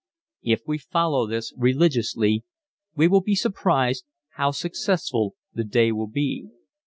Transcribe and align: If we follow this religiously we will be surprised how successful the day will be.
If 0.41 0.61
we 0.65 0.79
follow 0.79 1.27
this 1.27 1.53
religiously 1.55 2.43
we 2.95 3.07
will 3.07 3.21
be 3.21 3.35
surprised 3.35 4.03
how 4.29 4.49
successful 4.49 5.35
the 5.53 5.63
day 5.63 5.91
will 5.91 6.07
be. 6.09 6.47